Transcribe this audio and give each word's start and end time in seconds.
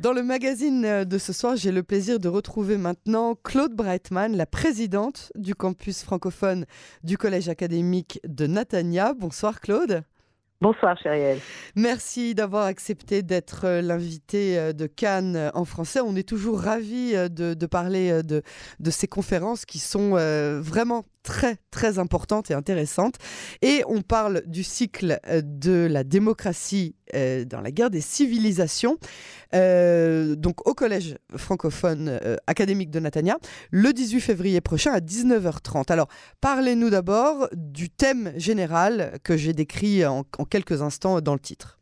Dans 0.00 0.12
le 0.12 0.22
magazine 0.22 1.04
de 1.04 1.18
ce 1.18 1.32
soir, 1.32 1.56
j'ai 1.56 1.72
le 1.72 1.82
plaisir 1.82 2.20
de 2.20 2.28
retrouver 2.28 2.76
maintenant 2.76 3.34
Claude 3.34 3.72
Breitman, 3.72 4.36
la 4.36 4.44
présidente 4.44 5.32
du 5.36 5.54
campus 5.54 6.02
francophone 6.02 6.66
du 7.02 7.16
Collège 7.16 7.48
académique 7.48 8.20
de 8.24 8.46
Natania. 8.46 9.14
Bonsoir 9.14 9.58
Claude. 9.58 10.04
Bonsoir 10.62 10.98
Chériel. 10.98 11.38
Merci 11.74 12.34
d'avoir 12.34 12.64
accepté 12.64 13.22
d'être 13.22 13.66
euh, 13.66 13.82
l'invité 13.82 14.58
euh, 14.58 14.72
de 14.72 14.86
Cannes 14.86 15.36
euh, 15.36 15.50
en 15.52 15.66
français. 15.66 16.00
On 16.00 16.16
est 16.16 16.26
toujours 16.26 16.60
ravis 16.60 17.12
de, 17.12 17.66
parler 17.66 18.22
de, 18.22 18.42
de, 18.80 18.90
ces 18.90 19.06
conférences 19.06 19.66
qui 19.66 19.78
sont 19.78 20.12
vraiment 20.60 21.04
très 21.26 21.56
très 21.72 21.98
importante 21.98 22.50
et 22.50 22.54
intéressante. 22.54 23.16
Et 23.60 23.82
on 23.88 24.00
parle 24.00 24.42
du 24.46 24.62
cycle 24.62 25.18
euh, 25.28 25.42
de 25.44 25.88
la 25.90 26.04
démocratie 26.04 26.94
euh, 27.14 27.44
dans 27.44 27.60
la 27.60 27.72
guerre 27.72 27.90
des 27.90 28.00
civilisations, 28.00 28.96
euh, 29.54 30.36
donc 30.36 30.66
au 30.68 30.74
Collège 30.74 31.16
francophone 31.36 32.18
académique 32.46 32.90
de 32.90 33.00
Natania, 33.00 33.36
le 33.72 33.92
18 33.92 34.20
février 34.20 34.60
prochain 34.60 34.92
à 34.92 35.00
19h30. 35.00 35.92
Alors, 35.92 36.06
parlez-nous 36.40 36.90
d'abord 36.90 37.48
du 37.52 37.90
thème 37.90 38.30
général 38.36 39.18
que 39.24 39.36
j'ai 39.36 39.52
décrit 39.52 40.06
en, 40.06 40.22
quelques 40.48 40.80
instants 40.80 41.20
dans 41.20 41.34
le 41.34 41.40
titre. 41.40 41.78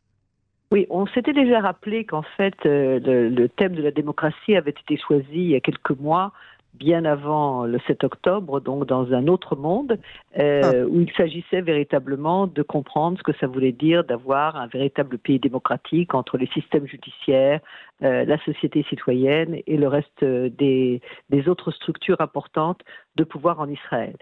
Oui, 0.71 0.87
on 0.89 1.05
s'était 1.07 1.33
déjà 1.33 1.59
rappelé 1.59 2.05
qu'en 2.05 2.23
fait, 2.35 2.55
le, 2.63 3.47
thème 3.57 3.75
de 3.75 3.83
la 3.83 3.91
démocratie 3.91 4.55
avait 4.55 4.71
été 4.71 4.97
choisi 4.97 5.27
il 5.31 5.49
y 5.51 5.55
a 5.55 5.59
quelques 5.59 5.97
mois 5.99 6.33
bien 6.77 7.05
avant 7.05 7.65
le 7.65 7.79
7 7.87 8.03
octobre, 8.03 8.59
donc 8.59 8.85
dans 8.85 9.13
un 9.13 9.27
autre 9.27 9.55
monde, 9.55 9.97
euh, 10.37 10.61
ah. 10.63 10.87
où 10.87 11.01
il 11.01 11.11
s'agissait 11.13 11.61
véritablement 11.61 12.47
de 12.47 12.61
comprendre 12.61 13.17
ce 13.17 13.23
que 13.23 13.37
ça 13.39 13.47
voulait 13.47 13.71
dire 13.71 14.03
d'avoir 14.03 14.55
un 14.55 14.67
véritable 14.67 15.17
pays 15.17 15.39
démocratique 15.39 16.13
entre 16.13 16.37
les 16.37 16.47
systèmes 16.47 16.87
judiciaires, 16.87 17.61
euh, 18.03 18.25
la 18.25 18.37
société 18.39 18.85
citoyenne 18.89 19.57
et 19.65 19.77
le 19.77 19.87
reste 19.87 20.23
des, 20.23 21.01
des 21.29 21.47
autres 21.47 21.71
structures 21.71 22.21
importantes 22.21 22.81
de 23.15 23.23
pouvoir 23.23 23.59
en 23.59 23.69
Israël. 23.69 24.15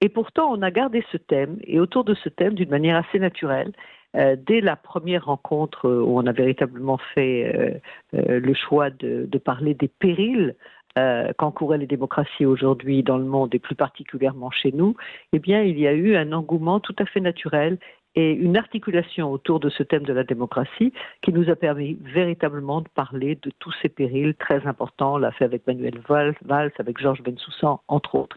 Et 0.00 0.08
pourtant, 0.08 0.52
on 0.52 0.62
a 0.62 0.70
gardé 0.70 1.04
ce 1.10 1.16
thème, 1.16 1.58
et 1.64 1.80
autour 1.80 2.04
de 2.04 2.14
ce 2.14 2.28
thème, 2.28 2.54
d'une 2.54 2.68
manière 2.68 2.96
assez 2.96 3.18
naturelle, 3.18 3.72
euh, 4.14 4.36
dès 4.38 4.60
la 4.60 4.76
première 4.76 5.24
rencontre 5.26 5.88
où 5.88 6.18
on 6.18 6.26
a 6.26 6.32
véritablement 6.32 6.98
fait 7.14 7.80
le 8.12 8.54
choix 8.54 8.90
de, 8.90 9.26
de, 9.26 9.38
parler 9.38 9.74
des 9.74 9.88
périls 9.88 10.54
euh, 10.98 11.32
qu'encouraient 11.36 11.78
les 11.78 11.86
démocraties 11.86 12.46
aujourd'hui 12.46 13.02
dans 13.02 13.18
le 13.18 13.24
monde 13.24 13.54
et 13.54 13.58
plus 13.58 13.74
particulièrement 13.74 14.50
chez 14.50 14.72
nous, 14.72 14.96
eh 15.32 15.38
bien, 15.38 15.62
il 15.62 15.78
y 15.78 15.86
a 15.86 15.92
eu 15.92 16.16
un 16.16 16.32
engouement 16.32 16.80
tout 16.80 16.96
à 16.98 17.06
fait 17.06 17.20
naturel 17.20 17.78
et 18.16 18.32
une 18.32 18.56
articulation 18.56 19.30
autour 19.30 19.60
de 19.60 19.68
ce 19.68 19.82
thème 19.82 20.04
de 20.04 20.12
la 20.12 20.24
démocratie 20.24 20.92
qui 21.20 21.32
nous 21.32 21.50
a 21.50 21.54
permis 21.54 21.98
véritablement 22.00 22.80
de 22.80 22.88
parler 22.88 23.38
de 23.42 23.50
tous 23.58 23.74
ces 23.82 23.90
périls 23.90 24.34
très 24.34 24.66
importants. 24.66 25.14
On 25.14 25.18
l'a 25.18 25.32
fait 25.32 25.44
avec 25.44 25.66
Manuel 25.66 26.00
Valls, 26.08 26.72
avec 26.78 26.98
Georges 26.98 27.22
Bensoussan, 27.22 27.80
entre 27.88 28.14
autres. 28.14 28.36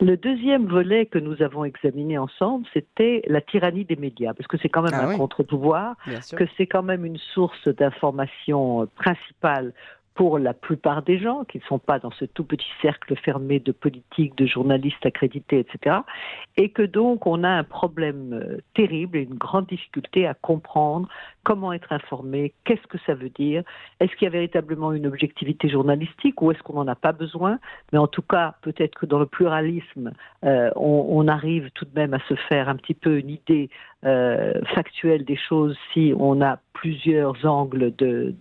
Le 0.00 0.16
deuxième 0.16 0.66
volet 0.66 1.06
que 1.06 1.18
nous 1.18 1.42
avons 1.42 1.64
examiné 1.64 2.18
ensemble, 2.18 2.66
c'était 2.74 3.22
la 3.28 3.40
tyrannie 3.40 3.84
des 3.84 3.96
médias, 3.96 4.34
parce 4.34 4.48
que 4.48 4.58
c'est 4.58 4.68
quand 4.68 4.82
même 4.82 4.94
ah 4.94 5.08
un 5.08 5.16
contre-pouvoir, 5.16 5.94
que 6.36 6.44
c'est 6.56 6.66
quand 6.66 6.82
même 6.82 7.04
une 7.04 7.18
source 7.18 7.68
d'information 7.68 8.88
principale 8.96 9.72
pour 10.14 10.38
la 10.38 10.54
plupart 10.54 11.02
des 11.02 11.18
gens 11.18 11.44
qui 11.44 11.58
ne 11.58 11.62
sont 11.64 11.78
pas 11.78 11.98
dans 11.98 12.10
ce 12.10 12.24
tout 12.24 12.44
petit 12.44 12.68
cercle 12.82 13.16
fermé 13.16 13.58
de 13.60 13.72
politiques, 13.72 14.36
de 14.36 14.46
journalistes 14.46 15.04
accrédités, 15.06 15.60
etc. 15.60 15.98
Et 16.56 16.70
que 16.70 16.82
donc 16.82 17.26
on 17.26 17.44
a 17.44 17.48
un 17.48 17.64
problème 17.64 18.32
euh, 18.34 18.58
terrible 18.74 19.16
et 19.16 19.22
une 19.22 19.36
grande 19.36 19.66
difficulté 19.66 20.26
à 20.26 20.34
comprendre 20.34 21.08
comment 21.44 21.72
être 21.72 21.92
informé, 21.92 22.52
qu'est-ce 22.64 22.86
que 22.86 22.98
ça 23.06 23.14
veut 23.14 23.30
dire, 23.30 23.62
est-ce 23.98 24.14
qu'il 24.16 24.24
y 24.24 24.26
a 24.26 24.30
véritablement 24.30 24.92
une 24.92 25.06
objectivité 25.06 25.68
journalistique 25.68 26.40
ou 26.42 26.50
est-ce 26.50 26.62
qu'on 26.62 26.74
n'en 26.74 26.88
a 26.88 26.94
pas 26.94 27.12
besoin, 27.12 27.58
mais 27.92 27.98
en 27.98 28.06
tout 28.06 28.22
cas 28.22 28.54
peut-être 28.62 28.98
que 28.98 29.06
dans 29.06 29.18
le 29.18 29.26
pluralisme, 29.26 30.12
euh, 30.44 30.70
on, 30.76 31.28
arrive 31.28 31.70
tout 31.74 31.84
de 31.84 31.94
même 31.94 32.14
à 32.14 32.18
se 32.28 32.34
faire 32.34 32.68
un 32.68 32.76
petit 32.76 32.94
peu 32.94 33.18
une 33.18 33.30
idée 33.30 33.68
euh, 34.04 34.54
factuelle 34.74 35.24
des 35.24 35.36
choses 35.36 35.76
si 35.92 36.14
on 36.18 36.40
a 36.40 36.58
plusieurs 36.72 37.44
angles 37.44 37.92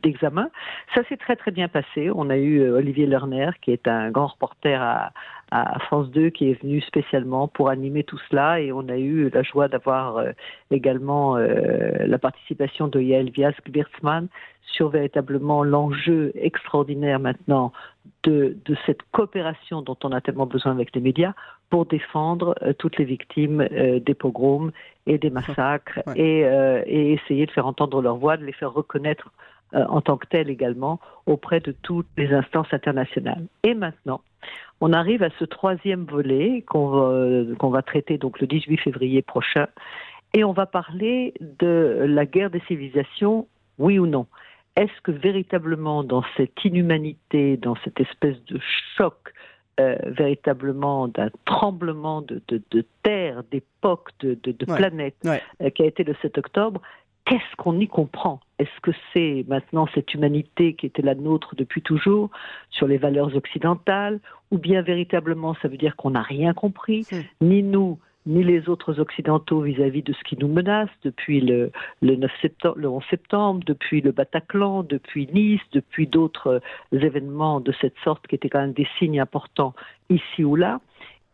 d'examen. 0.01 0.49
ça 0.95 1.03
s'est 1.09 1.17
très 1.17 1.35
très 1.35 1.51
bien 1.51 1.67
passé. 1.67 2.09
On 2.13 2.29
a 2.29 2.37
eu 2.37 2.61
euh, 2.61 2.77
Olivier 2.77 3.05
Lerner, 3.05 3.49
qui 3.61 3.71
est 3.71 3.87
un 3.87 4.11
grand 4.11 4.27
reporter 4.27 4.81
à, 4.81 5.11
à 5.51 5.79
France 5.79 6.09
2 6.11 6.29
qui 6.29 6.49
est 6.49 6.61
venu 6.61 6.81
spécialement 6.81 7.47
pour 7.47 7.69
animer 7.69 8.03
tout 8.03 8.19
cela. 8.29 8.59
Et 8.61 8.71
on 8.71 8.87
a 8.89 8.97
eu 8.97 9.29
la 9.29 9.43
joie 9.43 9.67
d'avoir 9.67 10.17
euh, 10.17 10.31
également 10.71 11.37
euh, 11.37 12.05
la 12.05 12.19
participation 12.19 12.87
de 12.87 12.99
Yael 12.99 13.31
Viask-Birtzmann 13.31 14.27
sur 14.61 14.89
véritablement 14.89 15.63
l'enjeu 15.63 16.31
extraordinaire 16.35 17.19
maintenant 17.19 17.73
de, 18.23 18.57
de, 18.65 18.77
cette 18.85 19.01
coopération 19.11 19.81
dont 19.81 19.97
on 20.03 20.11
a 20.11 20.21
tellement 20.21 20.45
besoin 20.45 20.71
avec 20.71 20.93
les 20.95 21.01
médias 21.01 21.33
pour 21.69 21.85
défendre 21.85 22.55
euh, 22.61 22.73
toutes 22.73 22.97
les 22.97 23.05
victimes 23.05 23.67
des 23.69 24.13
pogroms 24.13 24.71
et 25.07 25.17
des 25.17 25.31
massacres 25.31 25.99
et, 26.15 26.41
et, 26.41 27.13
essayer 27.13 27.45
de 27.47 27.51
faire 27.51 27.65
entendre 27.65 28.01
leur 28.01 28.17
voix, 28.17 28.37
de 28.37 28.45
les 28.45 28.53
faire 28.53 28.71
reconnaître 28.71 29.31
en 29.73 30.01
tant 30.01 30.17
que 30.17 30.25
telles 30.27 30.49
également 30.49 30.99
auprès 31.25 31.59
de 31.59 31.71
toutes 31.71 32.07
les 32.17 32.33
instances 32.33 32.71
internationales. 32.73 33.45
Et 33.63 33.75
maintenant, 33.75 34.21
on 34.81 34.93
arrive 34.93 35.23
à 35.23 35.29
ce 35.39 35.45
troisième 35.45 36.05
volet 36.05 36.63
qu'on 36.67 36.87
va, 36.89 37.69
va, 37.69 37.81
traiter 37.81 38.17
donc 38.17 38.39
le 38.39 38.47
18 38.47 38.77
février 38.77 39.21
prochain, 39.21 39.67
et 40.33 40.43
on 40.43 40.53
va 40.53 40.65
parler 40.65 41.33
de 41.39 42.05
la 42.07 42.25
guerre 42.25 42.49
des 42.49 42.61
civilisations, 42.61 43.47
oui 43.77 43.99
ou 43.99 44.07
non. 44.07 44.27
Est-ce 44.75 45.01
que 45.01 45.11
véritablement 45.11 46.03
dans 46.03 46.23
cette 46.37 46.63
inhumanité, 46.63 47.57
dans 47.57 47.75
cette 47.83 47.99
espèce 47.99 48.41
de 48.45 48.59
choc, 48.95 49.33
euh, 49.79 49.95
véritablement 50.05 51.07
d'un 51.07 51.29
tremblement 51.45 52.21
de, 52.21 52.41
terre, 53.01 53.43
d'époque, 53.49 54.09
de, 54.19 54.51
planète 54.65 55.15
euh, 55.25 55.69
qui 55.69 55.83
a 55.83 55.85
été 55.85 56.03
le 56.03 56.15
7 56.21 56.37
octobre, 56.37 56.81
qu'est-ce 57.25 57.55
qu'on 57.57 57.79
y 57.79 57.87
comprend? 57.87 58.39
Est-ce 58.57 58.81
que 58.81 58.91
c'est 59.13 59.45
maintenant 59.47 59.87
cette 59.93 60.13
humanité 60.13 60.73
qui 60.73 60.85
était 60.85 61.01
la 61.01 61.15
nôtre 61.15 61.55
depuis 61.55 61.81
toujours 61.81 62.29
sur 62.69 62.87
les 62.87 62.97
valeurs 62.97 63.35
occidentales 63.35 64.19
ou 64.51 64.57
bien 64.57 64.81
véritablement 64.81 65.55
ça 65.61 65.67
veut 65.67 65.77
dire 65.77 65.95
qu'on 65.95 66.11
n'a 66.11 66.21
rien 66.21 66.53
compris, 66.53 67.05
ni 67.41 67.63
nous, 67.63 67.99
ni 68.25 68.43
les 68.43 68.69
autres 68.69 68.99
occidentaux 68.99 69.61
vis-à-vis 69.61 70.03
de 70.03 70.13
ce 70.13 70.23
qui 70.23 70.37
nous 70.37 70.47
menace 70.47 70.89
depuis 71.03 71.41
le, 71.41 71.71
9 72.01 72.29
septembre, 72.41 72.75
le 72.77 72.89
11 72.89 73.03
septembre, 73.09 73.63
depuis 73.65 74.01
le 74.01 74.11
Bataclan, 74.11 74.83
depuis 74.83 75.27
Nice, 75.33 75.61
depuis 75.71 76.07
d'autres 76.07 76.61
événements 76.91 77.59
de 77.59 77.73
cette 77.81 77.97
sorte 78.03 78.27
qui 78.27 78.35
étaient 78.35 78.49
quand 78.49 78.61
même 78.61 78.73
des 78.73 78.87
signes 78.97 79.19
importants 79.19 79.73
ici 80.09 80.43
ou 80.43 80.55
là. 80.55 80.79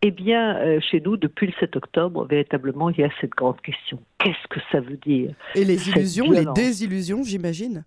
Eh 0.07 0.11
bien, 0.11 0.55
euh, 0.57 0.79
chez 0.81 1.01
nous, 1.01 1.17
depuis 1.17 1.47
le 1.47 1.53
7 1.59 1.77
octobre, 1.77 2.27
véritablement, 2.27 2.91
il 2.91 2.99
y 2.99 3.03
a 3.03 3.09
cette 3.19 3.31
grande 3.31 3.59
question. 3.61 3.99
Qu'est-ce 4.19 4.47
que 4.51 4.59
ça 4.71 4.79
veut 4.79 4.97
dire 4.97 5.33
Et 5.55 5.66
les 5.66 5.89
illusions, 5.89 6.29
les 6.29 6.45
désillusions, 6.53 7.23
j'imagine? 7.23 7.83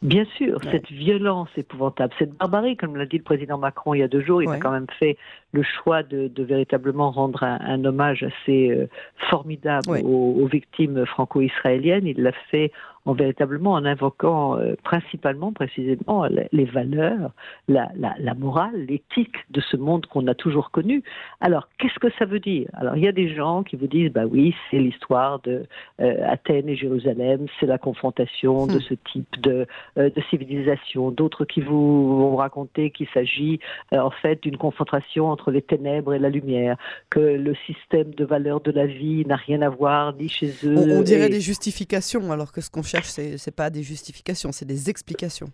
Bien 0.00 0.26
sûr, 0.36 0.60
cette 0.70 0.92
violence 0.92 1.48
épouvantable, 1.56 2.14
cette 2.20 2.34
barbarie, 2.34 2.76
comme 2.76 2.94
l'a 2.94 3.06
dit 3.06 3.18
le 3.18 3.24
président 3.24 3.58
Macron 3.58 3.94
il 3.94 3.98
y 3.98 4.02
a 4.04 4.08
deux 4.08 4.22
jours, 4.22 4.44
il 4.44 4.48
a 4.48 4.58
quand 4.58 4.70
même 4.70 4.86
fait 5.00 5.16
le 5.54 5.62
choix 5.62 6.02
de, 6.02 6.30
véritablement 6.36 7.10
rendre 7.12 7.44
un, 7.44 7.84
hommage 7.84 8.24
assez 8.24 8.70
euh, 8.70 8.88
formidable 9.30 10.00
aux, 10.04 10.42
aux, 10.42 10.46
victimes 10.46 11.06
franco-israéliennes. 11.06 12.06
Il 12.06 12.22
l'a 12.22 12.32
fait 12.50 12.72
en 13.06 13.12
véritablement 13.12 13.72
en 13.72 13.84
invoquant 13.84 14.58
euh, 14.58 14.74
principalement, 14.82 15.52
précisément, 15.52 16.26
les 16.52 16.64
valeurs, 16.64 17.32
la, 17.68 17.90
la, 17.96 18.14
la 18.18 18.34
morale, 18.34 18.86
l'éthique 18.86 19.36
de 19.50 19.60
ce 19.60 19.76
monde 19.76 20.06
qu'on 20.06 20.26
a 20.26 20.34
toujours 20.34 20.70
connu. 20.70 21.02
Alors, 21.40 21.68
qu'est-ce 21.78 21.98
que 21.98 22.10
ça 22.18 22.24
veut 22.24 22.40
dire? 22.40 22.68
Alors, 22.72 22.96
il 22.96 23.04
y 23.04 23.08
a 23.08 23.12
des 23.12 23.34
gens 23.34 23.62
qui 23.62 23.76
vous 23.76 23.86
disent, 23.86 24.10
bah 24.10 24.24
oui, 24.24 24.54
c'est 24.70 24.78
l'histoire 24.78 25.40
de 25.40 25.66
euh, 26.00 26.26
Athènes 26.26 26.68
et 26.68 26.76
Jérusalem, 26.76 27.46
c'est 27.60 27.66
la 27.66 27.78
confrontation 27.78 28.66
de 28.66 28.76
hmm. 28.76 28.80
ce 28.80 28.94
type 29.12 29.40
de, 29.40 29.66
euh, 29.98 30.08
de 30.08 30.22
civilisation. 30.30 31.10
D'autres 31.10 31.44
qui 31.44 31.60
vous 31.60 32.18
vont 32.18 32.36
raconter 32.36 32.90
qu'il 32.90 33.08
s'agit 33.12 33.60
en 33.92 34.10
fait 34.10 34.42
d'une 34.42 34.56
confrontation 34.56 35.28
entre 35.28 35.43
les 35.50 35.62
ténèbres 35.62 36.14
et 36.14 36.18
la 36.18 36.30
lumière, 36.30 36.76
que 37.10 37.20
le 37.20 37.54
système 37.66 38.14
de 38.14 38.24
valeurs 38.24 38.60
de 38.60 38.70
la 38.70 38.86
vie 38.86 39.24
n'a 39.26 39.36
rien 39.36 39.62
à 39.62 39.68
voir 39.68 40.14
ni 40.14 40.28
chez 40.28 40.52
eux. 40.64 40.76
On, 40.76 41.02
dirait 41.02 41.28
des 41.28 41.40
justifications, 41.40 42.30
alors 42.32 42.52
que 42.52 42.60
ce 42.60 42.70
qu'on 42.70 42.82
ce 42.82 43.36
c'est 43.36 43.56
pas 43.56 43.70
des 43.70 43.82
justifications, 43.82 44.52
c'est 44.52 44.66
des 44.66 44.90
explications. 44.90 45.48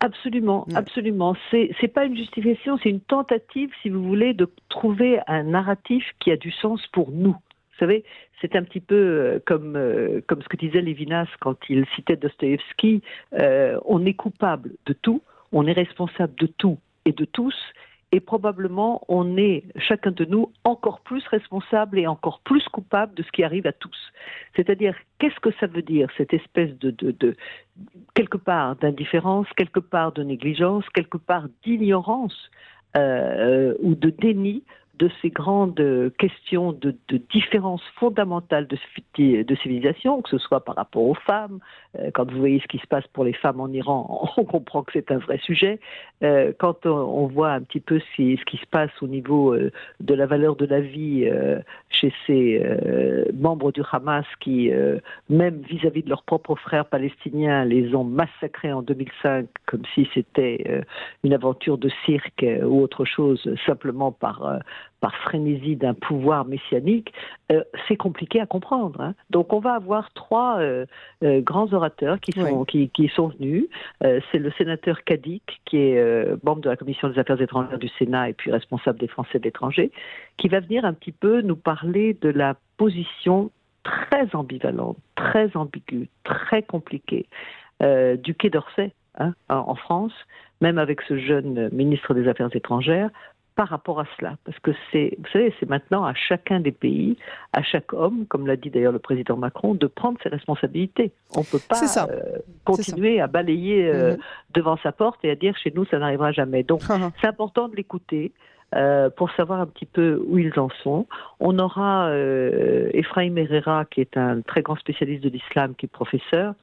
Absolument, 0.00 0.66
absolument. 0.74 1.36
C'est 1.50 1.70
c'est 1.78 1.88
pas 1.88 2.06
une 2.06 2.16
justification, 2.16 2.78
c'est 2.82 2.88
une 2.88 3.02
tentative, 3.02 3.70
si 3.82 3.90
vous 3.90 4.02
voulez, 4.02 4.32
de 4.32 4.50
trouver 4.70 5.20
un 5.26 5.42
narratif 5.42 6.04
qui 6.20 6.30
a 6.30 6.36
du 6.36 6.50
sens 6.50 6.86
pour 6.92 7.10
nous. 7.10 7.32
Vous 7.32 7.78
savez, 7.78 8.04
c'est 8.40 8.56
un 8.56 8.62
petit 8.62 8.80
peu 8.80 8.94
euh, 8.94 9.38
comme 9.44 9.76
euh, 9.76 10.22
comme 10.26 10.40
ce 10.40 10.48
que 10.48 10.56
disait 10.56 10.80
Lévinas 10.80 11.28
quand 11.40 11.56
il 11.68 11.84
citait 11.94 12.16
Dostoïevski. 12.16 13.02
Euh, 13.34 13.78
on 13.84 14.06
est 14.06 14.14
coupable 14.14 14.72
de 14.86 14.94
tout, 14.94 15.22
on 15.52 15.66
est 15.66 15.72
responsable 15.72 16.34
de 16.40 16.46
tout 16.46 16.78
et 17.04 17.12
de 17.12 17.26
tous, 17.26 17.54
et 18.12 18.20
probablement 18.20 19.02
on 19.08 19.36
est 19.36 19.64
chacun 19.76 20.10
de 20.10 20.24
nous 20.24 20.52
encore 20.64 21.00
plus 21.00 21.26
responsable 21.28 21.98
et 21.98 22.06
encore 22.06 22.40
plus 22.40 22.66
coupable 22.68 23.14
de 23.14 23.22
ce 23.22 23.30
qui 23.30 23.44
arrive 23.44 23.66
à 23.66 23.72
tous. 23.72 23.96
C'est-à-dire, 24.56 24.94
qu'est-ce 25.18 25.38
que 25.40 25.50
ça 25.60 25.66
veut 25.66 25.82
dire 25.82 26.08
cette 26.16 26.34
espèce 26.34 26.76
de, 26.78 26.90
de, 26.90 27.12
de 27.12 27.36
quelque 28.14 28.36
part 28.36 28.76
d'indifférence, 28.76 29.46
quelque 29.56 29.80
part 29.80 30.12
de 30.12 30.22
négligence, 30.22 30.84
quelque 30.90 31.18
part 31.18 31.46
d'ignorance 31.64 32.50
euh, 32.96 33.74
ou 33.80 33.94
de 33.94 34.10
déni 34.10 34.64
de 35.00 35.10
ces 35.22 35.30
grandes 35.30 36.12
questions 36.18 36.72
de, 36.72 36.94
de 37.08 37.16
différences 37.32 37.82
fondamentales 37.98 38.66
de, 38.66 38.76
civilisation, 39.62 40.20
que 40.20 40.28
ce 40.28 40.38
soit 40.38 40.62
par 40.64 40.76
rapport 40.76 41.02
aux 41.02 41.14
femmes. 41.14 41.58
Euh, 41.98 42.10
quand 42.12 42.30
vous 42.30 42.38
voyez 42.38 42.60
ce 42.60 42.66
qui 42.66 42.78
se 42.78 42.86
passe 42.86 43.06
pour 43.08 43.24
les 43.24 43.32
femmes 43.32 43.60
en 43.60 43.68
Iran, 43.68 44.30
on 44.36 44.44
comprend 44.44 44.82
que 44.82 44.92
c'est 44.92 45.10
un 45.10 45.18
vrai 45.18 45.38
sujet. 45.38 45.80
Euh, 46.22 46.52
quand 46.58 46.84
on, 46.84 47.26
voit 47.26 47.52
un 47.52 47.62
petit 47.62 47.80
peu 47.80 47.98
ce, 47.98 48.44
qui 48.44 48.56
se 48.58 48.66
passe 48.66 48.90
au 49.00 49.06
niveau 49.06 49.54
euh, 49.54 49.70
de 50.00 50.14
la 50.14 50.26
valeur 50.26 50.54
de 50.56 50.66
la 50.66 50.80
vie 50.80 51.28
chez 51.88 52.12
ces 52.26 52.62
membres 53.34 53.72
du 53.72 53.82
Hamas 53.90 54.26
qui, 54.40 54.70
même 55.28 55.62
vis-à-vis 55.62 56.00
-vis 56.00 56.04
de 56.04 56.10
leurs 56.10 56.22
propres 56.22 56.56
frères 56.56 56.86
palestiniens, 56.86 57.64
les 57.64 57.94
ont 57.94 58.04
massacrés 58.04 58.72
en 58.72 58.82
2005 58.82 59.46
comme 59.66 59.82
si 59.94 60.08
c'était 60.14 60.82
une 61.24 61.32
aventure 61.32 61.78
de 61.78 61.90
cirque 62.04 62.44
ou 62.64 62.82
autre 62.82 63.04
chose, 63.04 63.40
simplement 63.66 64.12
par 64.12 64.60
par 65.00 65.16
frénésie 65.16 65.76
d'un 65.76 65.94
pouvoir 65.94 66.44
messianique, 66.44 67.12
euh, 67.50 67.64
c'est 67.88 67.96
compliqué 67.96 68.40
à 68.40 68.46
comprendre. 68.46 69.00
Hein. 69.00 69.14
Donc 69.30 69.52
on 69.52 69.58
va 69.58 69.74
avoir 69.74 70.12
trois 70.12 70.60
euh, 70.60 70.86
euh, 71.24 71.40
grands 71.40 71.72
orateurs 71.72 72.20
qui 72.20 72.32
sont, 72.32 72.64
qui, 72.64 72.88
qui, 72.90 73.08
sont 73.08 73.28
venus. 73.28 73.66
c'est 74.00 74.38
le 74.38 74.50
sénateur 74.52 75.02
Kadik, 75.04 75.60
qui 75.64 75.78
est 75.78 76.44
membre 76.44 76.60
de 76.60 76.70
la 76.70 76.76
commission 76.76 77.08
des 77.08 77.18
affaires 77.18 77.40
étrangères 77.40 77.78
du 77.78 77.88
Sénat 77.88 78.30
et 78.30 78.32
puis 78.34 78.50
responsable 78.50 78.98
des 78.98 79.08
Français 79.08 79.38
de 79.38 79.44
l'étranger, 79.44 79.90
qui 80.36 80.48
va 80.48 80.60
venir 80.60 80.84
un 80.84 80.92
petit 80.92 81.12
peu 81.12 81.40
nous 81.40 81.56
parler 81.56 82.16
de 82.20 82.28
la 82.28 82.54
position 82.76 83.50
très 83.82 84.34
ambivalente, 84.34 84.98
très 85.14 85.56
ambiguë, 85.56 86.08
très 86.24 86.62
compliquée 86.62 87.26
du 87.80 88.34
Quai 88.34 88.50
d'Orsay 88.50 88.92
hein, 89.18 89.32
en 89.48 89.74
France, 89.74 90.12
même 90.60 90.78
avec 90.78 91.00
ce 91.02 91.16
jeune 91.18 91.70
ministre 91.72 92.12
des 92.14 92.28
Affaires 92.28 92.54
étrangères, 92.54 93.10
par 93.56 93.68
rapport 93.68 94.00
à 94.00 94.04
cela. 94.16 94.36
Parce 94.44 94.58
que 94.60 94.70
c'est, 94.90 95.16
vous 95.18 95.28
savez, 95.32 95.54
c'est 95.60 95.68
maintenant 95.68 96.04
à 96.04 96.14
chacun 96.14 96.60
des 96.60 96.72
pays, 96.72 97.16
à 97.52 97.62
chaque 97.62 97.92
homme, 97.92 98.26
comme 98.26 98.46
l'a 98.46 98.56
dit 98.56 98.70
d'ailleurs 98.70 98.92
le 98.92 98.98
président 98.98 99.36
Macron, 99.36 99.74
de 99.74 99.86
prendre 99.86 100.18
ses 100.22 100.28
responsabilités. 100.28 101.12
On 101.34 101.40
ne 101.40 101.44
peut 101.44 101.60
pas 101.68 102.08
euh, 102.08 102.38
continuer 102.64 103.20
à 103.20 103.26
balayer 103.26 103.88
euh, 103.88 104.12
mhm. 104.12 104.18
devant 104.54 104.76
sa 104.82 104.92
porte 104.92 105.24
et 105.24 105.30
à 105.30 105.34
dire 105.34 105.56
chez 105.56 105.72
nous 105.74 105.84
ça 105.86 105.98
n'arrivera 105.98 106.32
jamais. 106.32 106.62
Donc 106.62 106.82
c'est 107.20 107.26
important 107.26 107.68
de 107.68 107.76
l'écouter. 107.76 108.32
Euh, 108.76 109.10
pour 109.10 109.32
savoir 109.32 109.60
un 109.60 109.66
petit 109.66 109.84
peu 109.84 110.22
où 110.28 110.38
ils 110.38 110.56
en 110.60 110.68
sont. 110.84 111.08
On 111.40 111.58
aura 111.58 112.08
Ephraim 112.94 113.34
Herrera, 113.34 113.84
qui 113.84 114.00
est 114.00 114.16
un 114.16 114.42
très 114.42 114.62
grand 114.62 114.76
spécialiste 114.76 115.24
de 115.24 115.28
l'islam, 115.28 115.74
qui 115.74 115.86
est 115.86 115.88
professeur, 115.88 116.54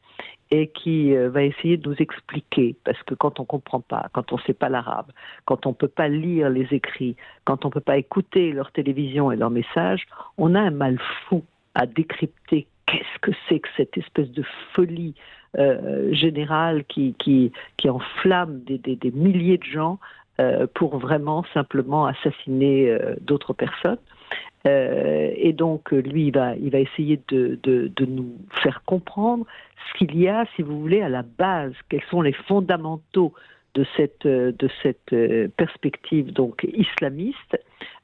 et 0.52 0.68
qui 0.68 1.16
euh, 1.16 1.30
va 1.30 1.44
essayer 1.44 1.78
de 1.78 1.90
nous 1.90 1.96
expliquer, 2.00 2.76
parce 2.84 3.02
que 3.04 3.14
quand 3.14 3.40
on 3.40 3.44
ne 3.44 3.48
comprend 3.48 3.82
pas, 3.82 4.08
quand 4.14 4.32
on 4.32 4.38
ne 4.38 4.42
sait 4.42 4.54
pas 4.54 4.70
l'arabe, 4.70 5.12
quand 5.46 5.66
on 5.66 5.70
ne 5.70 5.76
peut 5.76 5.88
pas 5.88 6.08
lire 6.08 6.50
les 6.50 6.68
écrits, 6.72 7.16
quand 7.44 7.66
on 7.66 7.68
ne 7.68 7.74
peut 7.74 7.82
pas 7.82 7.98
écouter 7.98 8.52
leur 8.52 8.72
télévision 8.72 9.32
et 9.32 9.36
leurs 9.36 9.50
messages, 9.50 10.06
on 10.38 10.56
a 10.56 10.62
un 10.62 10.72
mal 10.72 11.00
fou 11.28 11.44
à 11.76 11.86
décrypter 11.86 12.68
qu'est-ce 12.86 13.20
que 13.22 13.32
c'est 13.48 13.60
que 13.60 13.70
cette 13.76 13.98
espèce 13.98 14.32
de 14.32 14.44
folie 14.74 15.16
euh, 15.58 16.14
générale 16.14 16.86
qui, 16.86 17.52
enflamme 17.86 18.62
des, 18.64 19.12
milliers 19.12 19.58
de 19.58 19.64
gens 19.64 20.00
euh, 20.40 20.68
pour 20.74 20.98
vraiment 20.98 21.44
simplement 21.54 22.06
assassiner 22.06 22.98
d'autres 23.22 23.54
personnes. 23.54 24.00
Euh, 24.68 25.32
et 25.36 25.54
donc, 25.54 25.92
lui, 25.92 26.28
il 26.28 26.34
va, 26.34 26.56
il 26.56 26.70
va 26.70 26.80
essayer 26.80 27.20
de, 27.30 27.58
de, 27.64 28.06
nous 28.06 28.36
faire 28.62 28.84
comprendre 28.86 29.46
ce 29.88 29.98
qu'il 29.98 30.18
y 30.20 30.28
a, 30.28 30.46
si 30.56 30.62
vous 30.62 30.80
voulez, 30.80 31.02
à 31.02 31.10
la 31.10 31.24
base, 31.24 31.74
quels 31.90 32.04
sont 32.10 32.22
les 32.22 32.34
fondamentaux 32.34 33.34
de 33.76 33.86
cette, 33.96 34.28
de 34.28 34.70
cette 34.84 35.16
perspective 35.56 36.34
donc 36.34 36.68
islamiste. 36.74 37.58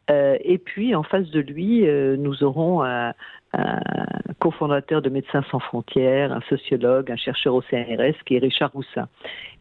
Euh, 0.09 0.37
et 0.43 0.57
puis, 0.57 0.95
en 0.95 1.03
face 1.03 1.29
de 1.29 1.39
lui, 1.39 1.87
euh, 1.87 2.17
nous 2.17 2.43
aurons 2.43 2.83
un, 2.83 3.13
un, 3.53 3.79
cofondateur 4.39 5.01
de 5.01 5.09
Médecins 5.09 5.43
sans 5.49 5.59
frontières, 5.59 6.33
un 6.33 6.41
sociologue, 6.49 7.09
un 7.09 7.15
chercheur 7.15 7.55
au 7.55 7.61
CNRS, 7.61 8.15
qui 8.25 8.35
est 8.35 8.39
Richard 8.39 8.71
Roussin. 8.73 9.07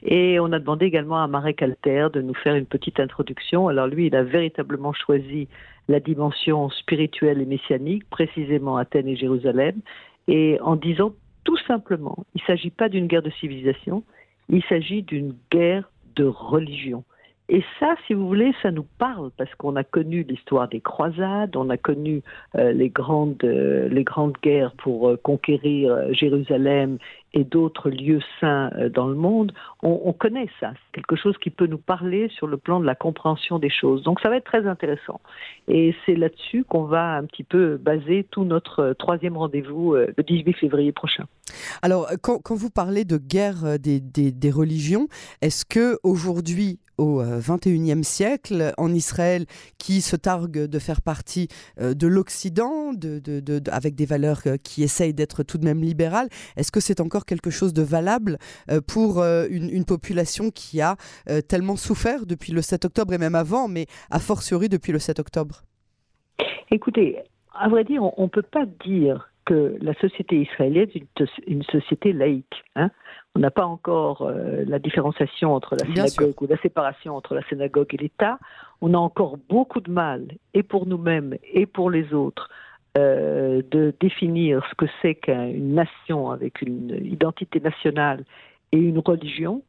Et 0.03 0.41
on 0.41 0.51
a 0.53 0.59
demandé 0.59 0.87
également 0.87 1.23
à 1.23 1.29
Marek 1.29 1.63
Alter 1.63 2.09
de 2.13 2.21
nous 2.21 2.35
faire 2.35 2.57
une 2.57 2.67
petite 2.67 2.99
introduction. 2.99 3.69
Alors 3.69 3.87
lui, 3.87 4.07
il 4.07 4.17
a 4.17 4.25
véritablement 4.25 4.93
choisi 4.93 5.47
la 5.89 6.01
dimension 6.01 6.69
spirituelle 6.71 7.41
et 7.41 7.47
messianique, 7.47 8.09
précisément 8.11 8.77
Athènes 8.77 9.09
et 9.09 9.17
Jérusalem, 9.17 9.81
et 10.27 10.59
en 10.63 10.77
disant 10.77 11.13
tout 11.45 11.59
simplement, 11.59 12.25
il 12.35 12.41
ne 12.43 12.47
s'agit 12.47 12.71
pas 12.71 12.89
d'une 12.89 13.07
guerre 13.07 13.23
de 13.23 13.31
civilisation, 13.31 14.03
il 14.49 14.63
s'agit 14.65 15.03
d'une 15.03 15.35
guerre 15.51 15.89
de 16.17 16.25
religion. 16.25 17.05
Et 17.49 17.63
ça, 17.81 17.95
si 18.07 18.15
vous 18.15 18.27
voulez, 18.27 18.55
ça 18.63 18.71
nous 18.71 18.87
parle 18.99 19.31
parce 19.37 19.53
qu'on 19.57 19.77
a 19.77 19.85
connu 19.85 20.23
l'histoire 20.23 20.69
des 20.69 20.81
croisades, 20.81 21.57
on 21.57 21.69
a 21.71 21.77
connu 21.77 22.23
euh, 22.57 22.73
les, 22.73 22.89
grandes, 22.89 23.43
euh, 23.45 23.89
les 23.89 24.05
grandes 24.05 24.37
guerres 24.43 24.73
pour 24.79 25.09
euh, 25.09 25.17
conquérir 25.17 26.13
Jérusalem 26.15 26.99
et 27.35 27.45
d'autres 27.45 27.91
lieux 27.91 28.21
saints 28.41 28.71
euh, 28.77 28.89
dans 28.89 29.07
le 29.07 29.15
monde. 29.15 29.53
On, 29.83 30.01
on 30.05 30.13
connaît 30.13 30.49
ça, 30.61 30.73
c'est 30.75 31.01
quelque 31.01 31.17
chose 31.17 31.37
qui 31.39 31.51
peut 31.51 31.67
nous 31.67 31.79
parler 31.79 32.29
sur 32.37 32.47
le 32.47 32.57
plan 32.57 32.81
de 32.81 32.87
la 32.87 32.95
compréhension 32.95 33.59
des 33.59 33.71
choses. 33.71 34.03
Donc 34.03 34.21
ça 34.21 34.29
va 34.29 34.37
être 34.37 34.45
très 34.45 34.67
intéressant. 34.67 35.21
Et 35.69 35.95
c'est 36.05 36.15
là-dessus 36.17 36.65
qu'on 36.65 36.85
va 36.85 37.17
un 37.17 37.25
petit 37.25 37.45
peu 37.45 37.77
baser 37.77 38.27
tout 38.31 38.45
notre 38.45 38.95
troisième 38.99 39.37
rendez-vous 39.37 39.95
le 39.95 40.23
18 40.23 40.55
février 40.55 40.93
prochain. 40.93 41.25
Alors, 41.83 42.09
quand, 42.23 42.41
vous 42.51 42.71
parlez 42.71 43.05
de 43.05 43.17
guerre 43.17 43.79
des, 43.79 44.01
des, 44.01 44.51
religions, 44.51 45.09
est-ce 45.41 45.65
que 45.65 45.99
aujourd'hui 46.03 46.79
au 46.99 47.23
XXIe 47.23 47.93
euh, 47.93 48.03
siècle 48.03 48.73
en 48.77 48.93
Israël 48.93 49.47
qui 49.79 50.01
se 50.01 50.17
targue 50.17 50.67
de 50.67 50.79
faire 50.79 51.01
partie 51.01 51.49
euh, 51.81 51.95
de 51.95 52.07
l'Occident, 52.07 52.93
de, 52.93 53.19
de, 53.19 53.41
de, 53.41 53.61
avec 53.71 53.95
des 53.95 54.07
valeurs 54.07 54.43
euh, 54.47 54.57
qui 54.63 54.83
essayent 54.83 55.15
d'être 55.15 55.43
tout 55.43 55.59
de 55.59 55.65
même 55.65 55.81
libérales. 55.81 56.29
Est-ce 56.57 56.71
que 56.71 56.81
c'est 56.81 57.01
encore 57.01 57.22
quelque 57.25 57.51
chose 57.51 57.73
de 57.73 57.83
valable 57.83 58.39
pour 58.87 59.23
une, 59.23 59.71
une 59.71 59.85
population 59.85 60.51
qui 60.51 60.81
a 60.81 60.97
tellement 61.49 61.77
souffert 61.77 62.27
depuis 62.27 62.53
le 62.53 62.63
7 62.63 62.85
octobre 62.85 63.13
et 63.13 63.19
même 63.19 63.35
avant, 63.35 63.69
mais 63.69 63.87
a 64.11 64.19
fortiori 64.19 64.69
depuis 64.69 64.93
le 64.93 64.99
7 64.99 65.19
octobre 65.19 65.63
Écoutez, 66.71 67.19
à 67.55 67.69
vrai 67.69 67.85
dire, 67.85 68.03
on 68.03 68.23
ne 68.23 68.29
peut 68.29 68.43
pas 68.43 68.65
dire 68.85 69.29
que 69.45 69.77
la 69.81 69.95
société 69.95 70.41
israélienne 70.41 70.89
est 70.95 71.21
une, 71.21 71.27
une 71.47 71.63
société 71.65 72.13
laïque. 72.13 72.65
Hein 72.77 72.91
on 73.35 73.41
n'a 73.41 73.51
pas 73.51 73.65
encore 73.65 74.23
euh, 74.23 74.65
la 74.67 74.79
différenciation 74.79 75.55
entre 75.55 75.77
la 75.77 75.87
synagogue 75.87 76.43
ou 76.43 76.47
la 76.47 76.59
séparation 76.59 77.17
entre 77.17 77.35
la 77.35 77.43
synagogue 77.45 77.89
et 77.95 77.97
l'État. 77.97 78.39
On 78.81 78.95
a 78.95 78.99
encore 78.99 79.39
beaucoup 79.49 79.81
de 79.81 79.91
mal, 79.91 80.29
et 80.55 80.63
pour 80.63 80.87
nous-mêmes 80.87 81.37
et 81.53 81.67
pour 81.67 81.91
les 81.91 82.13
autres, 82.13 82.51
euh, 82.99 83.63
de 83.71 83.95
définir 84.01 84.63
ce 84.69 84.75
que 84.75 84.87
c'est 85.01 85.15
qu'une 85.15 85.75
nation 85.75 86.31
avec 86.31 86.61
une 86.61 86.91
identité 87.05 87.61
nationale 87.61 88.25
et 88.73 88.79
une 88.79 88.99
religion. 88.99 89.63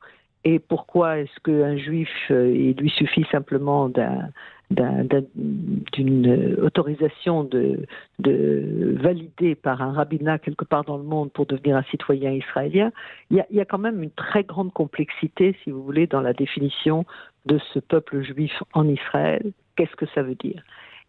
Et 0.46 0.60
pourquoi 0.60 1.20
est-ce 1.20 1.40
qu'un 1.40 1.78
juif, 1.78 2.10
euh, 2.32 2.52
il 2.54 2.76
lui 2.76 2.90
suffit 2.90 3.26
simplement 3.32 3.88
d'un 3.88 4.30
d'une 4.72 6.58
autorisation 6.62 7.44
de, 7.44 7.86
validée 8.20 9.56
par 9.56 9.82
un 9.82 9.94
rabbinat 9.94 10.40
quelque 10.40 10.66
part 10.66 10.84
dans 10.84 10.98
le 10.98 11.04
monde 11.04 11.32
pour 11.32 11.46
devenir 11.46 11.78
un 11.78 11.84
citoyen 11.84 12.32
israélien, 12.32 12.92
il 13.30 13.38
y, 13.38 13.40
a, 13.40 13.46
il 13.52 13.58
y 13.58 13.62
a 13.62 13.66
quand 13.66 13.78
même 13.78 14.02
une 14.02 14.12
très 14.12 14.44
grande 14.44 14.74
complexité, 14.74 15.56
si 15.64 15.70
vous 15.70 15.84
voulez, 15.84 16.08
dans 16.08 16.22
la 16.22 16.34
définition 16.34 17.06
de 17.46 17.60
ce 17.74 17.80
peuple 17.80 18.22
juif 18.24 18.64
en 18.74 18.88
Israël. 18.88 19.52
Qu'est-ce 19.76 19.96
que 19.96 20.08
ça 20.08 20.24
veut 20.24 20.36
dire? 20.36 20.64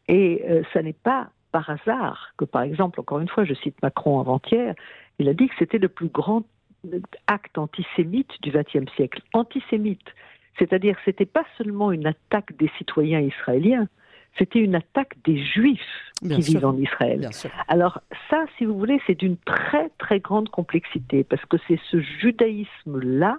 Et 0.09 0.42
euh, 0.49 0.62
ça 0.73 0.83
n'est 0.83 0.92
pas 0.92 1.30
par 1.54 1.70
hasard 1.70 2.32
que, 2.37 2.44
par 2.44 2.62
exemple, 2.62 2.99
encore 2.99 3.20
une 3.20 3.28
fois, 3.28 3.44
je 3.44 3.54
cite 3.54 3.80
Macron 3.80 4.18
avant-hier, 4.18 4.75
il 5.20 5.28
a 5.28 5.34
dit 5.34 5.46
que 5.46 5.54
c'était 5.56 5.78
le 5.78 5.88
plus 5.88 6.08
grand 6.08 6.42
acte 7.28 7.56
antisémite 7.58 8.32
du 8.42 8.50
XXe 8.50 8.92
siècle. 8.96 9.23
Antisémite. 9.34 10.08
C'est-à-dire, 10.58 10.96
ce 11.04 11.11
n'était 11.11 11.26
pas 11.26 11.44
seulement 11.56 11.92
une 11.92 12.08
attaque 12.08 12.56
des 12.56 12.68
citoyens 12.76 13.20
israéliens, 13.20 13.87
c'était 14.37 14.58
une 14.58 14.75
attaque 14.75 15.14
des 15.25 15.38
juifs 15.40 15.78
qui 16.20 16.40
vivent 16.40 16.66
en 16.66 16.76
Israël. 16.76 17.30
Alors 17.68 18.00
ça, 18.30 18.46
si 18.58 18.64
vous 18.64 18.76
voulez, 18.76 19.00
c'est 19.06 19.14
d'une 19.14 19.37
très 19.37 19.90
très 19.99 20.18
grande 20.18 20.49
complexité 20.49 21.23
parce 21.23 21.44
que 21.44 21.56
c'est 21.68 21.78
ce 21.88 22.00
judaïsme-là, 22.00 23.38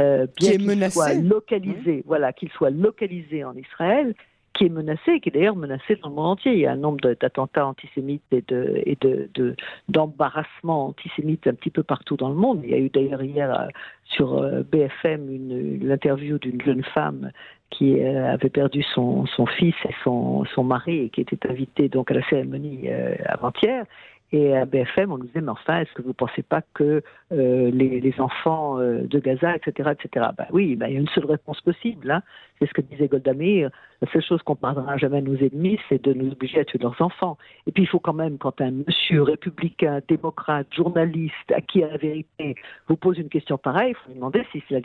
euh, 0.00 0.26
bien 0.38 0.56
qu'il 0.56 0.90
soit 0.90 1.12
localisé, 1.12 2.02
voilà, 2.06 2.32
qu'il 2.32 2.48
soit 2.52 2.70
localisé 2.70 3.44
en 3.44 3.54
Israël, 3.54 4.14
qui 4.54 4.66
est 4.66 4.68
menacé, 4.68 5.20
qui 5.20 5.28
est 5.28 5.32
d'ailleurs 5.32 5.56
menacé 5.56 5.96
dans 5.96 6.08
le 6.08 6.14
monde 6.14 6.26
entier. 6.26 6.52
Il 6.52 6.60
y 6.60 6.66
a 6.66 6.72
un 6.72 6.76
nombre 6.76 7.14
d'attentats 7.14 7.66
antisémites 7.66 8.22
et 8.30 8.42
de 8.46 8.82
et 8.84 8.96
de 9.00 9.56
d'embarrassement 9.88 10.86
antisémite 10.88 11.46
un 11.46 11.54
petit 11.54 11.70
peu 11.70 11.82
partout 11.82 12.16
dans 12.16 12.28
le 12.28 12.34
monde. 12.34 12.60
Il 12.64 12.70
y 12.70 12.74
a 12.74 12.78
eu 12.78 12.90
d'ailleurs 12.90 13.22
hier 13.22 13.52
euh, 13.52 13.66
sur 14.04 14.38
euh, 14.38 14.62
BFM 14.62 15.80
l'interview 15.82 16.38
d'une 16.38 16.60
jeune 16.60 16.84
femme 16.84 17.30
qui 17.70 18.00
euh, 18.00 18.32
avait 18.32 18.50
perdu 18.50 18.82
son, 18.94 19.26
son 19.26 19.46
fils 19.46 19.74
et 19.88 19.94
son, 20.04 20.44
son 20.54 20.64
mari 20.64 21.04
et 21.04 21.08
qui 21.08 21.22
était 21.22 21.48
invitée 21.48 21.88
donc 21.88 22.10
à 22.10 22.14
la 22.14 22.22
cérémonie 22.28 22.88
avant-hier 23.26 23.86
et 24.32 24.56
à 24.56 24.64
BFM, 24.64 25.12
on 25.12 25.18
nous 25.18 25.26
disait, 25.26 25.42
mais 25.42 25.50
enfin, 25.50 25.80
est-ce 25.80 25.92
que 25.92 26.00
vous 26.00 26.08
ne 26.08 26.14
pensez 26.14 26.42
pas 26.42 26.62
que 26.72 27.02
euh, 27.32 27.70
les, 27.70 28.14
enfants 28.18 28.78
euh, 28.78 29.02
de 29.02 29.18
Gaza, 29.18 29.54
etc., 29.54 29.90
etc. 29.92 30.26
Ben 30.36 30.46
oui, 30.52 30.74
ben, 30.74 30.86
il 30.86 30.94
y 30.94 30.96
a 30.96 31.00
une 31.00 31.08
seule 31.08 31.26
réponse 31.26 31.60
possible. 31.60 32.10
Hein. 32.10 32.22
C'est 32.58 32.66
ce 32.66 32.72
que 32.72 32.80
disait 32.80 33.08
Golda 33.08 33.34
Meir. 33.34 33.70
La 34.00 34.10
seule 34.10 34.22
chose 34.22 34.42
qu'on 34.42 34.56
pardonnera 34.56 34.96
jamais 34.96 35.18
à 35.18 35.20
nos 35.20 35.36
ennemis, 35.36 35.78
c'est 35.88 36.02
de 36.02 36.14
nous 36.14 36.32
obliger 36.32 36.60
à 36.60 36.64
tuer 36.64 36.78
leurs 36.78 37.00
enfants. 37.02 37.36
Et 37.66 37.72
puis, 37.72 37.82
il 37.82 37.86
faut 37.86 37.98
quand 37.98 38.14
même, 38.14 38.38
quand 38.38 38.58
un 38.62 38.70
monsieur 38.70 39.22
républicain, 39.22 40.00
démocrate, 40.08 40.66
journaliste, 40.74 41.52
à 41.54 41.60
qui 41.60 41.84
a 41.84 41.88
la 41.88 41.98
vérité, 41.98 42.54
vous 42.88 42.96
pose 42.96 43.18
une 43.18 43.28
question 43.28 43.58
pareille, 43.58 43.90
il 43.90 43.96
faut 43.96 44.08
lui 44.08 44.14
demander 44.14 44.46
si 44.50 44.62
c'est 44.66 44.74
la 44.74 44.80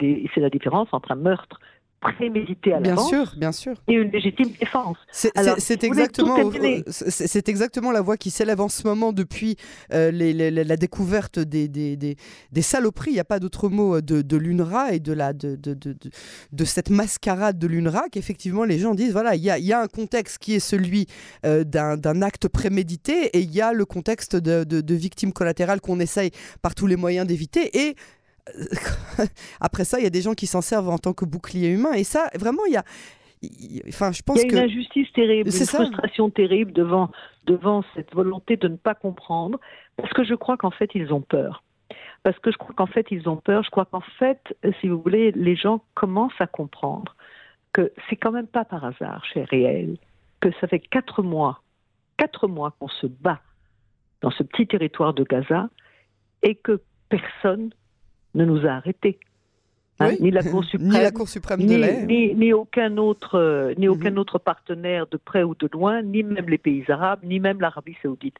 c'est 0.00 0.40
la 0.40 0.50
différence 0.50 0.88
entre 0.92 1.12
un 1.12 1.16
meurtre 1.16 1.60
prémédité 2.02 2.74
à 2.74 2.80
bien 2.80 2.96
sûr, 2.96 3.32
bien 3.36 3.52
sûr. 3.52 3.74
et 3.88 3.94
une 3.94 4.10
légitime 4.10 4.50
défense. 4.60 4.96
C'est 5.12 5.84
exactement, 5.84 6.36
c'est 6.88 7.48
exactement 7.48 7.92
la 7.92 8.00
voix 8.00 8.16
qui 8.16 8.30
s'élève 8.30 8.60
en 8.60 8.68
ce 8.68 8.86
moment 8.86 9.12
depuis 9.12 9.56
euh, 9.92 10.10
la 10.12 10.76
découverte 10.76 11.38
des, 11.38 11.68
des, 11.68 11.96
des, 11.96 12.62
saloperies, 12.62 13.12
il 13.12 13.14
n'y 13.14 13.20
a 13.20 13.24
pas 13.24 13.38
d'autre 13.38 13.68
mot, 13.68 13.96
euh, 13.96 14.02
de, 14.02 14.22
de 14.22 14.36
l'UNRWA 14.36 14.92
et 14.92 15.00
de, 15.00 15.12
la, 15.12 15.32
de, 15.32 15.56
de, 15.56 15.74
de, 16.52 16.64
cette 16.64 16.90
mascarade 16.90 17.58
de 17.58 17.66
l'UNRWA 17.66 18.08
qu'effectivement 18.10 18.64
les 18.64 18.78
gens 18.78 18.94
disent, 18.94 19.12
voilà, 19.12 19.36
il 19.36 19.42
y 19.42 19.50
a, 19.50 19.58
y 19.58 19.72
a, 19.72 19.80
un 19.80 19.86
contexte 19.86 20.38
qui 20.38 20.54
est 20.54 20.60
celui 20.60 21.06
euh, 21.46 21.64
d'un 21.64 22.22
acte 22.22 22.48
prémédité 22.48 23.26
et 23.36 23.40
il 23.40 23.52
y 23.52 23.60
a 23.60 23.72
le 23.72 23.84
contexte 23.84 24.36
de, 24.36 24.64
de 24.64 24.94
victimes 24.94 25.32
collatérales 25.32 25.80
qu'on 25.80 26.00
essaye 26.00 26.30
par 26.60 26.74
tous 26.74 26.86
les 26.86 26.96
moyens 26.96 27.26
d'éviter 27.26 27.86
et 27.86 27.96
après 29.60 29.84
ça, 29.84 29.98
il 29.98 30.04
y 30.04 30.06
a 30.06 30.10
des 30.10 30.22
gens 30.22 30.34
qui 30.34 30.46
s'en 30.46 30.60
servent 30.60 30.88
en 30.88 30.98
tant 30.98 31.12
que 31.12 31.24
bouclier 31.24 31.68
humain. 31.68 31.92
Et 31.92 32.04
ça, 32.04 32.28
vraiment, 32.34 32.64
il 32.66 32.72
y 32.72 32.76
a. 32.76 32.84
Enfin, 33.88 34.12
je 34.12 34.22
pense 34.22 34.40
il 34.40 34.52
y 34.52 34.56
a 34.56 34.58
une 34.58 34.70
injustice 34.70 35.12
terrible, 35.12 35.50
une 35.50 35.66
frustration 35.66 36.30
terrible 36.30 36.72
devant, 36.72 37.10
devant 37.46 37.82
cette 37.94 38.14
volonté 38.14 38.56
de 38.56 38.68
ne 38.68 38.76
pas 38.76 38.94
comprendre, 38.94 39.58
parce 39.96 40.12
que 40.12 40.22
je 40.22 40.34
crois 40.34 40.56
qu'en 40.56 40.70
fait, 40.70 40.90
ils 40.94 41.12
ont 41.12 41.22
peur. 41.22 41.64
Parce 42.22 42.38
que 42.38 42.52
je 42.52 42.56
crois 42.56 42.74
qu'en 42.74 42.86
fait, 42.86 43.06
ils 43.10 43.28
ont 43.28 43.36
peur. 43.36 43.64
Je 43.64 43.70
crois 43.70 43.84
qu'en 43.84 44.02
fait, 44.18 44.40
si 44.80 44.88
vous 44.88 45.00
voulez, 45.00 45.32
les 45.32 45.56
gens 45.56 45.82
commencent 45.94 46.40
à 46.40 46.46
comprendre 46.46 47.16
que 47.72 47.92
c'est 48.08 48.16
quand 48.16 48.30
même 48.30 48.46
pas 48.46 48.64
par 48.64 48.84
hasard, 48.84 49.24
cher 49.24 49.48
Réel, 49.48 49.96
que 50.40 50.50
ça 50.60 50.68
fait 50.68 50.78
quatre 50.78 51.22
mois, 51.22 51.62
quatre 52.16 52.46
mois 52.46 52.74
qu'on 52.78 52.88
se 52.88 53.06
bat 53.06 53.40
dans 54.20 54.30
ce 54.30 54.44
petit 54.44 54.68
territoire 54.68 55.14
de 55.14 55.24
Gaza 55.24 55.68
et 56.42 56.54
que 56.54 56.80
personne 57.08 57.72
ne 58.34 58.44
nous 58.44 58.66
a 58.66 58.70
arrêtés. 58.70 59.18
Hein, 60.00 60.12
ni 60.20 60.30
la 60.30 60.42
Cour 60.50 60.64
suprême, 60.64 60.90
ni, 60.90 61.00
la 61.00 61.10
Cour 61.10 61.28
suprême 61.28 61.60
de 61.60 62.06
ni, 62.06 62.34
ni, 62.34 62.52
aucun 62.52 62.96
autre, 62.96 63.38
euh, 63.38 63.74
ni 63.76 63.88
aucun 63.88 64.10
mhm. 64.10 64.18
autre 64.18 64.38
partenaire 64.38 65.06
de 65.06 65.16
près 65.16 65.42
ou 65.42 65.54
de 65.54 65.68
loin, 65.72 66.02
ni 66.02 66.22
même 66.22 66.48
les 66.48 66.58
pays 66.58 66.84
arabes, 66.88 67.20
ni 67.22 67.40
même 67.40 67.60
l'Arabie 67.60 67.96
saoudite. 68.02 68.36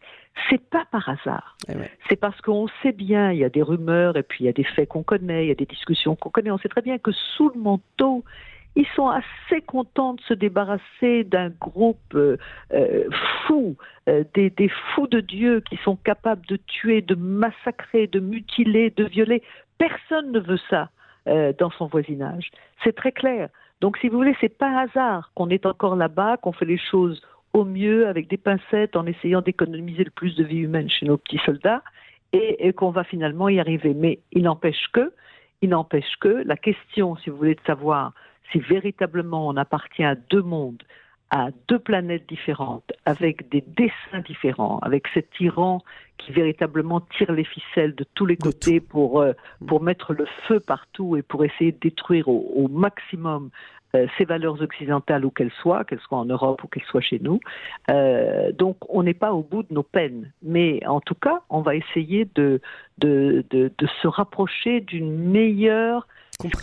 C'est 0.48 0.62
pas 0.62 0.84
par 0.90 1.08
hasard. 1.08 1.56
Eh 1.68 1.74
c'est 2.08 2.16
parce 2.16 2.40
qu'on 2.40 2.68
sait 2.82 2.92
bien, 2.92 3.32
il 3.32 3.38
y 3.38 3.44
a 3.44 3.50
des 3.50 3.62
rumeurs 3.62 4.16
et 4.16 4.22
puis 4.22 4.44
il 4.44 4.46
y 4.46 4.50
a 4.50 4.52
des 4.52 4.64
faits 4.64 4.88
qu'on 4.88 5.02
connaît, 5.02 5.44
il 5.44 5.48
y 5.48 5.52
a 5.52 5.56
des 5.56 5.66
discussions 5.66 6.16
qu'on 6.16 6.30
connaît. 6.30 6.50
On 6.50 6.58
sait 6.58 6.68
très 6.68 6.82
bien 6.82 6.98
que 6.98 7.12
sous 7.36 7.50
le 7.50 7.60
manteau, 7.60 8.24
ils 8.74 8.86
sont 8.96 9.08
assez 9.08 9.60
contents 9.66 10.14
de 10.14 10.20
se 10.22 10.34
débarrasser 10.34 11.24
d'un 11.24 11.50
groupe 11.50 12.14
euh, 12.14 12.38
euh, 12.72 13.04
fou, 13.46 13.76
des, 14.06 14.50
des, 14.50 14.68
fous 14.68 15.06
de 15.06 15.20
Dieu 15.20 15.60
qui 15.60 15.76
sont 15.84 15.96
capables 15.96 16.44
de 16.46 16.56
tuer, 16.56 17.02
de 17.02 17.14
massacrer, 17.14 18.06
de 18.06 18.18
mutiler, 18.18 18.90
de 18.90 19.04
violer 19.04 19.42
Personne 19.82 20.30
ne 20.30 20.38
veut 20.38 20.60
ça 20.70 20.90
euh, 21.26 21.52
dans 21.58 21.70
son 21.70 21.86
voisinage. 21.86 22.52
C'est 22.84 22.94
très 22.94 23.10
clair. 23.10 23.48
Donc, 23.80 23.98
si 23.98 24.08
vous 24.08 24.16
voulez, 24.16 24.36
c'est 24.40 24.56
pas 24.56 24.82
hasard 24.82 25.32
qu'on 25.34 25.50
est 25.50 25.66
encore 25.66 25.96
là-bas, 25.96 26.36
qu'on 26.36 26.52
fait 26.52 26.66
les 26.66 26.78
choses 26.78 27.20
au 27.52 27.64
mieux 27.64 28.06
avec 28.06 28.28
des 28.28 28.36
pincettes 28.36 28.94
en 28.94 29.06
essayant 29.06 29.40
d'économiser 29.40 30.04
le 30.04 30.12
plus 30.12 30.36
de 30.36 30.44
vie 30.44 30.58
humaine 30.58 30.88
chez 30.88 31.04
nos 31.04 31.18
petits 31.18 31.40
soldats 31.44 31.82
et, 32.32 32.72
qu'on 32.74 32.90
va 32.90 33.02
finalement 33.02 33.48
y 33.48 33.58
arriver. 33.58 33.92
Mais 33.92 34.20
il 34.30 34.44
n'empêche 34.44 34.86
que, 34.92 35.12
il 35.62 35.70
n'empêche 35.70 36.16
que 36.20 36.44
la 36.46 36.56
question, 36.56 37.16
si 37.16 37.30
vous 37.30 37.36
voulez, 37.36 37.56
de 37.56 37.60
savoir 37.66 38.12
si 38.50 38.58
véritablement 38.58 39.48
on 39.48 39.56
appartient 39.56 40.04
à 40.04 40.14
deux 40.14 40.42
mondes, 40.42 40.82
à 41.30 41.48
deux 41.66 41.78
planètes 41.78 42.28
différentes, 42.28 42.92
avec 43.06 43.48
des 43.48 43.62
dessins 43.62 44.20
différents, 44.26 44.78
avec 44.80 45.08
cet 45.14 45.28
Iran 45.40 45.80
qui 46.18 46.30
véritablement 46.30 47.00
tire 47.00 47.32
les 47.32 47.44
ficelles 47.44 47.94
de 47.94 48.04
tous 48.14 48.26
les 48.26 48.36
côtés 48.36 48.80
pour, 48.80 49.20
euh, 49.20 49.32
pour 49.66 49.82
mettre 49.82 50.12
le 50.12 50.26
feu 50.46 50.60
partout 50.60 51.16
et 51.16 51.22
pour 51.22 51.42
essayer 51.44 51.72
de 51.72 51.78
détruire 51.80 52.28
au, 52.28 52.68
maximum 52.68 53.48
euh, 53.94 54.06
ces 54.18 54.24
valeurs 54.26 54.60
occidentales 54.60 55.24
où 55.24 55.30
qu'elles 55.30 55.52
soient, 55.62 55.84
qu'elles 55.84 56.00
soient 56.00 56.18
en 56.18 56.26
Europe 56.26 56.62
ou 56.64 56.68
qu'elles 56.68 56.84
soient 56.84 57.00
chez 57.00 57.18
nous. 57.18 57.40
Euh, 57.90 58.52
donc 58.52 58.76
on 58.88 59.02
n'est 59.02 59.14
pas 59.14 59.32
au 59.32 59.42
bout 59.42 59.62
de 59.62 59.72
nos 59.72 59.82
peines, 59.82 60.30
mais 60.42 60.84
en 60.86 61.00
tout 61.00 61.14
cas 61.14 61.40
on 61.48 61.62
va 61.62 61.74
essayer 61.74 62.28
de, 62.34 62.60
de, 62.98 63.44
de, 63.50 63.72
de 63.76 63.86
se 64.02 64.06
rapprocher 64.06 64.80
d'une 64.80 65.16
meilleure 65.16 66.06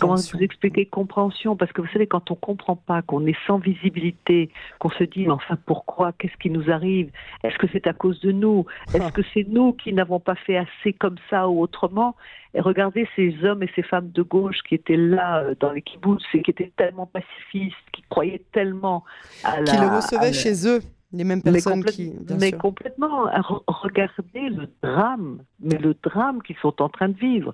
Comment 0.00 0.14
vous 0.14 0.42
expliquer 0.42 0.86
compréhension? 0.86 1.56
Parce 1.56 1.72
que 1.72 1.80
vous 1.80 1.88
savez, 1.88 2.06
quand 2.06 2.30
on 2.30 2.34
comprend 2.34 2.76
pas, 2.76 3.02
qu'on 3.02 3.26
est 3.26 3.36
sans 3.46 3.58
visibilité, 3.58 4.50
qu'on 4.78 4.90
se 4.90 5.04
dit, 5.04 5.24
mais 5.24 5.30
enfin, 5.30 5.56
pourquoi? 5.66 6.12
Qu'est-ce 6.12 6.36
qui 6.36 6.50
nous 6.50 6.70
arrive? 6.70 7.10
Est-ce 7.42 7.58
que 7.58 7.66
c'est 7.72 7.86
à 7.86 7.92
cause 7.92 8.20
de 8.20 8.32
nous? 8.32 8.66
Est-ce 8.94 9.02
ah. 9.02 9.10
que 9.10 9.22
c'est 9.34 9.46
nous 9.48 9.72
qui 9.72 9.92
n'avons 9.92 10.20
pas 10.20 10.34
fait 10.34 10.56
assez 10.56 10.92
comme 10.92 11.16
ça 11.28 11.48
ou 11.48 11.60
autrement? 11.60 12.16
Et 12.54 12.60
regardez 12.60 13.08
ces 13.14 13.34
hommes 13.44 13.62
et 13.62 13.70
ces 13.76 13.82
femmes 13.82 14.10
de 14.10 14.22
gauche 14.22 14.58
qui 14.68 14.74
étaient 14.74 14.96
là 14.96 15.38
euh, 15.38 15.54
dans 15.60 15.72
les 15.72 15.82
kibbutz 15.82 16.22
et 16.34 16.42
qui 16.42 16.50
étaient 16.50 16.72
tellement 16.76 17.06
pacifistes, 17.06 17.76
qui 17.92 18.02
croyaient 18.10 18.42
tellement 18.52 19.04
à 19.44 19.60
la... 19.60 19.64
Qui 19.64 19.76
le 19.76 19.86
recevaient 19.86 20.32
chez 20.32 20.66
eux 20.66 20.80
les 21.12 21.24
mêmes 21.24 21.42
personnes 21.42 21.82
mais 21.84 21.90
qui. 21.90 22.12
mais 22.38 22.52
complètement. 22.52 23.24
Regardez 23.66 24.48
le 24.48 24.68
drame, 24.82 25.42
mais 25.58 25.76
le 25.76 25.94
drame 26.02 26.40
qu'ils 26.42 26.56
sont 26.58 26.80
en 26.80 26.88
train 26.88 27.08
de 27.08 27.18
vivre 27.18 27.52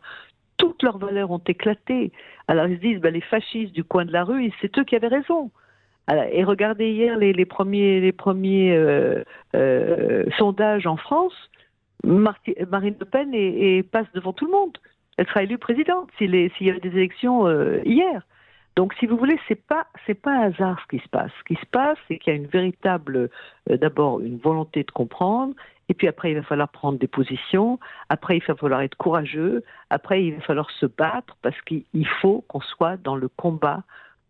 toutes 0.58 0.82
leurs 0.82 0.98
valeurs 0.98 1.30
ont 1.30 1.42
éclaté. 1.46 2.12
Alors 2.48 2.66
ils 2.66 2.76
se 2.76 2.80
disent, 2.80 3.00
ben, 3.00 3.12
les 3.12 3.20
fascistes 3.20 3.72
du 3.72 3.84
coin 3.84 4.04
de 4.04 4.12
la 4.12 4.24
rue, 4.24 4.52
c'est 4.60 4.76
eux 4.78 4.84
qui 4.84 4.96
avaient 4.96 5.08
raison. 5.08 5.50
et 6.32 6.44
regardez 6.44 6.90
hier 6.90 7.16
les, 7.18 7.44
premiers, 7.44 8.00
les 8.00 8.12
premiers 8.12 8.74
euh, 8.76 9.22
euh, 9.54 10.24
sondages 10.38 10.86
en 10.86 10.96
France, 10.96 11.34
Marine 12.04 12.96
Le 12.98 13.04
Pen 13.04 13.30
est, 13.34 13.82
passe 13.90 14.06
devant 14.14 14.32
tout 14.32 14.46
le 14.46 14.52
monde. 14.52 14.78
Elle 15.16 15.26
sera 15.26 15.42
élue 15.42 15.58
présidente 15.58 16.10
s'il 16.18 16.34
y 16.34 16.70
avait 16.70 16.80
des 16.80 16.96
élections 16.96 17.46
euh, 17.46 17.80
hier. 17.84 18.22
Donc, 18.76 18.92
si 19.00 19.06
vous 19.06 19.16
voulez, 19.16 19.38
c'est 19.48 19.66
pas 19.66 19.86
c'est 20.06 20.14
pas 20.14 20.32
un 20.32 20.52
hasard 20.52 20.78
ce 20.82 20.96
qui 20.96 21.02
se 21.02 21.08
passe. 21.08 21.30
Ce 21.38 21.44
qui 21.44 21.60
se 21.60 21.66
passe, 21.66 21.98
c'est 22.06 22.18
qu'il 22.18 22.32
y 22.32 22.36
a 22.36 22.38
une 22.38 22.46
véritable, 22.46 23.30
d'abord, 23.68 24.20
une 24.20 24.38
volonté 24.38 24.84
de 24.84 24.90
comprendre, 24.90 25.54
et 25.88 25.94
puis 25.94 26.08
après, 26.08 26.32
il 26.32 26.34
va 26.34 26.42
falloir 26.42 26.68
prendre 26.68 26.98
des 26.98 27.06
positions. 27.06 27.78
Après, 28.08 28.36
il 28.36 28.44
va 28.44 28.54
falloir 28.54 28.80
être 28.80 28.96
courageux. 28.96 29.62
Après, 29.90 30.24
il 30.24 30.34
va 30.34 30.40
falloir 30.40 30.70
se 30.70 30.86
battre 30.86 31.36
parce 31.42 31.60
qu'il 31.62 32.08
faut 32.20 32.44
qu'on 32.48 32.60
soit 32.60 32.96
dans 32.96 33.16
le 33.16 33.28
combat 33.28 33.82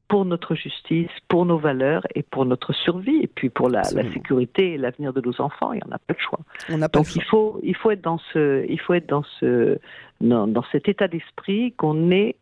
pour 0.09 0.25
notre 0.25 0.55
justice, 0.55 1.11
pour 1.26 1.47
nos 1.47 1.59
valeurs 1.59 2.07
et 2.15 2.23
pour 2.23 2.45
notre 2.45 2.73
survie, 2.73 3.23
et 3.23 3.26
puis 3.26 3.49
pour 3.49 3.69
la, 3.69 3.83
sécurité 3.83 4.75
et 4.75 4.79
l'avenir 4.79 5.12
de 5.12 5.21
nos 5.21 5.41
enfants. 5.41 5.73
Il 5.73 5.79
n'y 5.79 5.83
en 5.91 5.93
a 5.93 5.99
pas 5.99 6.15
de 6.15 6.21
choix. 6.21 6.38
On 6.69 6.81
a 6.81 6.88
pas 6.88 7.00
Donc 7.00 7.17
il 7.17 7.25
faut, 7.25 7.59
il 7.65 7.75
faut 7.75 7.91
être 7.91 8.03
dans 8.03 8.19
ce, 8.33 8.65
il 8.69 8.79
faut 8.79 8.95
être 8.95 9.09
dans 9.09 9.25
ce, 9.41 9.81
dans, 10.21 10.47
dans 10.47 10.65
cet 10.71 10.88
état 10.88 11.09
d'esprit 11.09 11.73
qu'on 11.73 12.12
est 12.12 12.37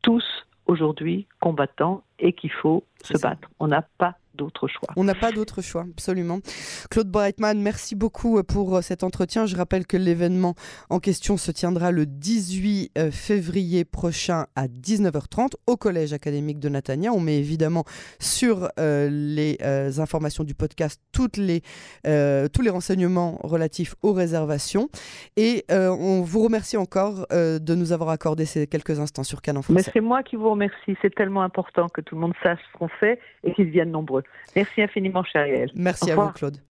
tous 0.00 0.24
aujourd'hui 0.66 1.26
combattants 1.40 2.02
et 2.20 2.32
qu'il 2.32 2.52
faut 2.52 2.84
se 3.02 3.18
battre. 3.18 3.48
On 3.58 3.66
n'a 3.66 3.82
pas 3.98 4.16
d'autre 4.34 4.68
choix. 4.68 4.88
On 4.96 5.04
n'a 5.04 5.14
pas 5.14 5.32
d'autre 5.32 5.60
choix, 5.62 5.82
absolument. 5.82 6.38
Claude 6.90 7.08
Breitman, 7.08 7.60
merci 7.60 7.94
beaucoup 7.94 8.38
euh, 8.38 8.42
pour 8.42 8.76
euh, 8.76 8.80
cet 8.80 9.02
entretien. 9.02 9.46
Je 9.46 9.56
rappelle 9.56 9.86
que 9.86 9.96
l'événement 9.96 10.54
en 10.88 10.98
question 10.98 11.36
se 11.36 11.50
tiendra 11.50 11.90
le 11.90 12.06
18 12.06 12.92
euh, 12.96 13.10
février 13.10 13.84
prochain 13.84 14.46
à 14.56 14.66
19h30 14.66 15.52
au 15.66 15.76
Collège 15.76 16.12
académique 16.12 16.58
de 16.58 16.68
Natania. 16.68 17.12
On 17.12 17.20
met 17.20 17.38
évidemment 17.38 17.84
sur 18.18 18.68
les 18.78 19.58
informations 19.98 20.44
du 20.44 20.54
podcast 20.54 21.00
toutes 21.12 21.36
les, 21.36 21.62
tous 22.02 22.62
les 22.62 22.70
renseignements 22.70 23.38
relatifs 23.42 23.94
aux 24.02 24.12
réservations. 24.12 24.88
Et 25.36 25.64
on 25.70 26.22
vous 26.22 26.42
remercie 26.42 26.76
encore 26.76 27.26
de 27.30 27.74
nous 27.74 27.92
avoir 27.92 28.10
accordé 28.10 28.44
ces 28.44 28.66
quelques 28.66 29.00
instants 29.00 29.24
sur 29.24 29.42
Canon 29.42 29.62
Mais 29.68 29.82
c'est 29.82 30.00
moi 30.00 30.22
qui 30.22 30.36
vous 30.36 30.50
remercie. 30.50 30.96
C'est 31.02 31.14
tellement 31.14 31.42
important 31.42 31.88
que 31.88 32.00
tout 32.00 32.09
le 32.14 32.20
monde 32.20 32.34
sache 32.42 32.60
ce 32.72 32.78
qu'on 32.78 32.88
fait 32.88 33.18
et 33.44 33.52
qu'ils 33.52 33.70
viennent 33.70 33.90
nombreux. 33.90 34.22
Merci 34.56 34.82
infiniment, 34.82 35.24
Chériel. 35.24 35.70
Merci 35.74 36.10
à 36.10 36.16
vous, 36.16 36.32
Claude. 36.32 36.60